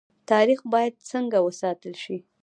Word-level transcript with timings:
تاریخ 0.31 0.59
باید 0.73 0.93
څنګه 1.11 1.37
وساتل 1.47 1.93
شي؟ 2.03 2.17